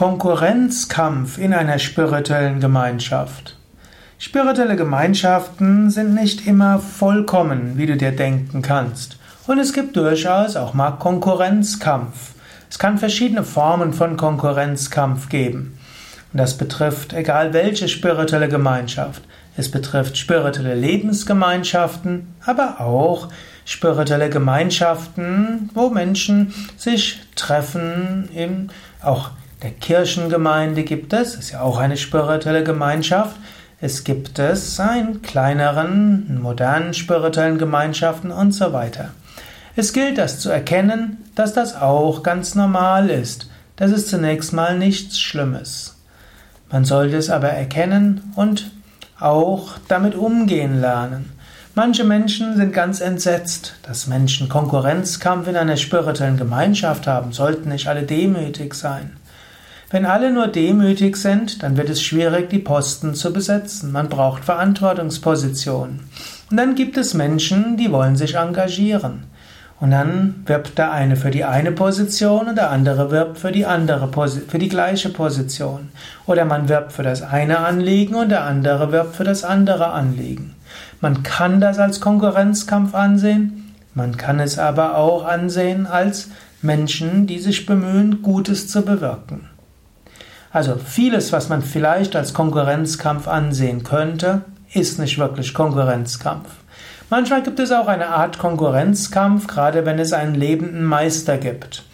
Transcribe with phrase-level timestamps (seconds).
[0.00, 3.58] Konkurrenzkampf in einer spirituellen Gemeinschaft.
[4.18, 9.18] Spirituelle Gemeinschaften sind nicht immer vollkommen, wie du dir denken kannst.
[9.46, 12.32] Und es gibt durchaus auch mal Konkurrenzkampf.
[12.70, 15.78] Es kann verschiedene Formen von Konkurrenzkampf geben.
[16.32, 19.22] Und das betrifft egal welche spirituelle Gemeinschaft.
[19.58, 23.28] Es betrifft spirituelle Lebensgemeinschaften, aber auch
[23.66, 28.70] spirituelle Gemeinschaften, wo Menschen sich treffen, in,
[29.02, 29.32] auch
[29.62, 33.36] der Kirchengemeinde gibt es, ist ja auch eine spirituelle Gemeinschaft.
[33.80, 39.10] Es gibt es in kleineren, modernen spirituellen Gemeinschaften und so weiter.
[39.76, 43.48] Es gilt das zu erkennen, dass das auch ganz normal ist.
[43.76, 45.96] Das ist zunächst mal nichts Schlimmes.
[46.70, 48.70] Man sollte es aber erkennen und
[49.18, 51.32] auch damit umgehen lernen.
[51.74, 57.86] Manche Menschen sind ganz entsetzt, dass Menschen Konkurrenzkampf in einer spirituellen Gemeinschaft haben, sollten nicht
[57.86, 59.16] alle demütig sein.
[59.92, 63.90] Wenn alle nur demütig sind, dann wird es schwierig, die Posten zu besetzen.
[63.90, 66.08] Man braucht Verantwortungspositionen.
[66.48, 69.24] Und dann gibt es Menschen, die wollen sich engagieren.
[69.80, 73.66] Und dann wirbt der eine für die eine Position und der andere wirbt für die
[73.66, 74.08] andere
[74.46, 75.88] für die gleiche Position.
[76.26, 80.54] Oder man wirbt für das eine Anliegen und der andere wirbt für das andere Anliegen.
[81.00, 86.28] Man kann das als Konkurrenzkampf ansehen, man kann es aber auch ansehen als
[86.62, 89.48] Menschen, die sich bemühen, Gutes zu bewirken.
[90.52, 96.48] Also vieles, was man vielleicht als Konkurrenzkampf ansehen könnte, ist nicht wirklich Konkurrenzkampf.
[97.08, 101.84] Manchmal gibt es auch eine Art Konkurrenzkampf, gerade wenn es einen lebenden Meister gibt.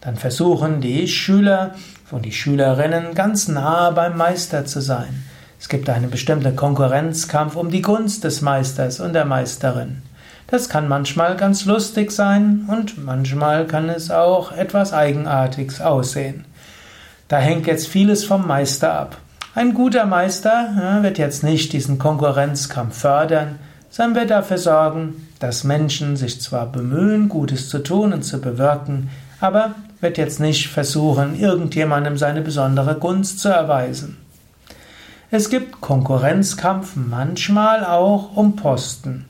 [0.00, 1.74] Dann versuchen die Schüler
[2.12, 5.24] und die Schülerinnen ganz nahe beim Meister zu sein.
[5.58, 10.02] Es gibt einen bestimmten Konkurrenzkampf um die Gunst des Meisters und der Meisterin.
[10.48, 16.44] Das kann manchmal ganz lustig sein und manchmal kann es auch etwas eigenartig aussehen.
[17.28, 19.16] Da hängt jetzt vieles vom Meister ab.
[19.54, 23.58] Ein guter Meister wird jetzt nicht diesen Konkurrenzkampf fördern,
[23.90, 29.10] sondern wird dafür sorgen, dass Menschen sich zwar bemühen, Gutes zu tun und zu bewirken,
[29.40, 34.18] aber wird jetzt nicht versuchen, irgendjemandem seine besondere Gunst zu erweisen.
[35.30, 39.24] Es gibt Konkurrenzkampf manchmal auch um Posten.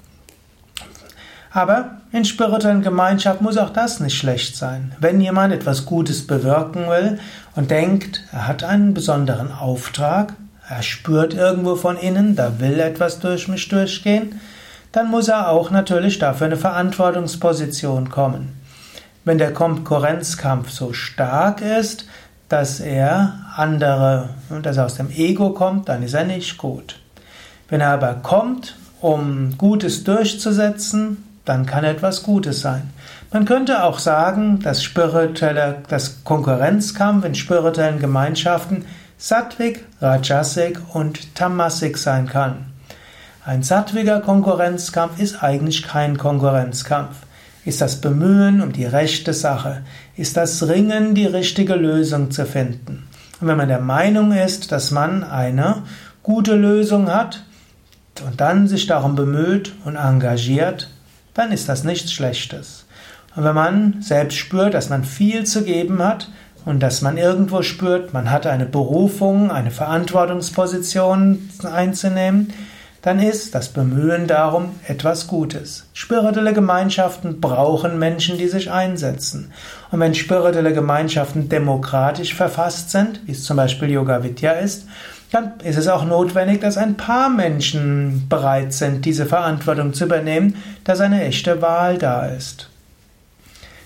[1.51, 4.93] Aber in spirituellen Gemeinschaft muss auch das nicht schlecht sein.
[4.99, 7.19] Wenn jemand etwas Gutes bewirken will
[7.55, 10.33] und denkt, er hat einen besonderen Auftrag,
[10.67, 14.41] er spürt irgendwo von innen, da will etwas durch mich durchgehen,
[14.93, 18.59] dann muss er auch natürlich dafür eine Verantwortungsposition kommen.
[19.25, 22.09] Wenn der Konkurrenzkampf so stark ist,
[22.49, 24.31] dass er andere,
[24.63, 26.99] dass er aus dem Ego kommt, dann ist er nicht gut.
[27.69, 32.91] Wenn er aber kommt, um Gutes durchzusetzen, dann kann etwas Gutes sein.
[33.33, 38.85] Man könnte auch sagen, dass spirituelle, das Konkurrenzkampf in spirituellen Gemeinschaften
[39.19, 42.67] Sattvik, Rajasik und Tamasik sein kann.
[43.47, 47.17] Ein sattwiger Konkurrenzkampf ist eigentlich kein Konkurrenzkampf.
[47.65, 49.83] Ist das Bemühen um die rechte Sache,
[50.17, 53.09] ist das Ringen, die richtige Lösung zu finden.
[53.41, 55.83] Und wenn man der Meinung ist, dass man eine
[56.23, 57.43] gute Lösung hat
[58.27, 60.91] und dann sich darum bemüht und engagiert,
[61.37, 62.87] dann ist das nichts Schlechtes.
[63.37, 66.31] Und wenn man selbst spürt, dass man viel zu geben hat
[66.65, 72.53] und dass man irgendwo spürt, man hat eine Berufung, eine Verantwortungsposition einzunehmen,
[73.03, 75.87] dann ist das Bemühen darum etwas Gutes.
[75.93, 79.53] Spirituelle Gemeinschaften brauchen Menschen, die sich einsetzen.
[79.93, 84.89] Und wenn spirituelle Gemeinschaften demokratisch verfasst sind, wie es zum Beispiel Yoga Vidya ist,
[85.33, 90.63] dann ist es auch notwendig, dass ein paar Menschen bereit sind, diese Verantwortung zu übernehmen,
[90.85, 92.71] dass eine echte Wahl da ist.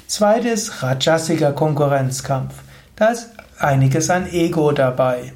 [0.07, 2.55] Zweites, rajasiger Konkurrenzkampf.
[2.97, 5.33] Da ist einiges an Ego dabei.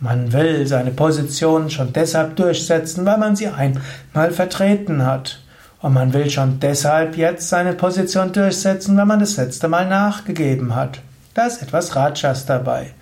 [0.00, 5.40] Man will seine Position schon deshalb durchsetzen, weil man sie einmal vertreten hat.
[5.80, 10.74] Und man will schon deshalb jetzt seine Position durchsetzen, weil man das letzte Mal nachgegeben
[10.74, 11.00] hat.
[11.34, 12.92] Da ist etwas Rajas dabei.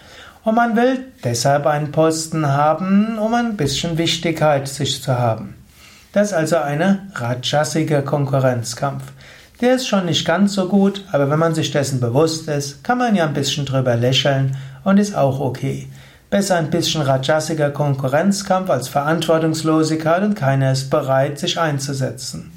[0.47, 5.57] Und man will deshalb einen Posten haben, um ein bisschen Wichtigkeit sich zu haben.
[6.13, 9.03] Das ist also eine rajasige Konkurrenzkampf.
[9.61, 12.99] Der ist schon nicht ganz so gut, aber wenn man sich dessen bewusst ist, kann
[12.99, 15.89] man ja ein bisschen drüber lächeln und ist auch okay.
[16.31, 22.53] Besser ein bisschen rajasiger Konkurrenzkampf als Verantwortungslosigkeit und keiner ist bereit, sich einzusetzen.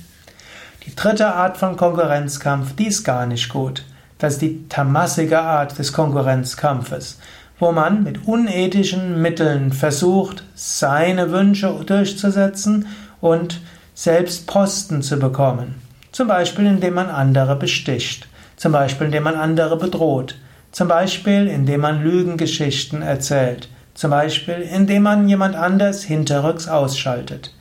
[0.85, 3.83] Die dritte Art von Konkurrenzkampf, die ist gar nicht gut.
[4.19, 7.17] Das ist die tamasige Art des Konkurrenzkampfes
[7.59, 12.87] wo man mit unethischen Mitteln versucht, seine Wünsche durchzusetzen
[13.21, 13.59] und
[13.93, 15.75] selbst Posten zu bekommen.
[16.11, 20.35] Zum Beispiel indem man andere besticht, zum Beispiel indem man andere bedroht.
[20.71, 23.69] Zum Beispiel, indem man Lügengeschichten erzählt.
[23.95, 27.53] Zum Beispiel, indem man jemand anders hinterrücks ausschaltet.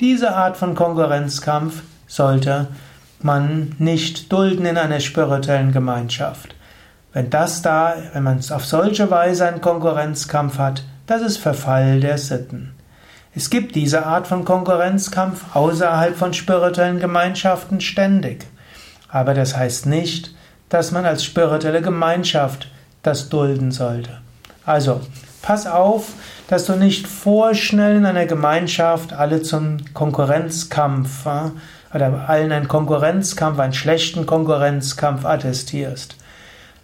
[0.00, 2.68] Diese Art von Konkurrenzkampf sollte
[3.20, 6.54] man nicht dulden in einer spirituellen Gemeinschaft.
[7.14, 12.18] Wenn das da, wenn man auf solche Weise einen Konkurrenzkampf hat, das ist Verfall der
[12.18, 12.74] Sitten.
[13.36, 18.46] Es gibt diese Art von Konkurrenzkampf außerhalb von spirituellen Gemeinschaften ständig.
[19.08, 20.34] Aber das heißt nicht,
[20.68, 22.68] dass man als spirituelle Gemeinschaft
[23.04, 24.18] das dulden sollte.
[24.66, 25.00] Also,
[25.40, 26.14] pass auf,
[26.48, 31.26] dass du nicht vorschnell in einer Gemeinschaft alle zum Konkurrenzkampf
[31.94, 36.16] oder allen einen Konkurrenzkampf, einen schlechten Konkurrenzkampf attestierst.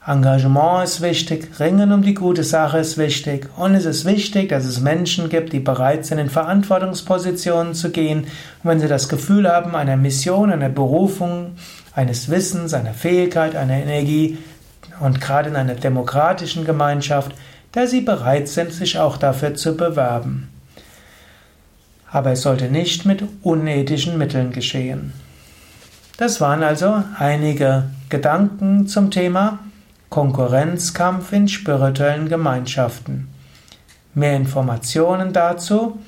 [0.06, 4.64] Engagement ist wichtig, Ringen um die gute Sache ist wichtig und es ist wichtig, dass
[4.64, 9.46] es Menschen gibt, die bereit sind, in Verantwortungspositionen zu gehen und wenn sie das Gefühl
[9.46, 11.56] haben, einer Mission, einer Berufung,
[11.94, 14.38] eines Wissens, einer Fähigkeit, einer Energie
[15.00, 17.32] und gerade in einer demokratischen Gemeinschaft,
[17.72, 20.48] dass sie bereit sind, sich auch dafür zu bewerben.
[22.10, 25.12] Aber es sollte nicht mit unethischen Mitteln geschehen.
[26.16, 29.58] Das waren also einige Gedanken zum Thema
[30.10, 33.28] Konkurrenzkampf in spirituellen Gemeinschaften.
[34.12, 36.00] Mehr Informationen dazu